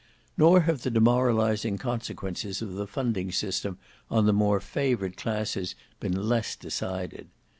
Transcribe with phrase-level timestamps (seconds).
[0.35, 3.77] Nor have the demoralizing consequences of the funding system
[4.09, 7.27] on the more favoured classes been less decided.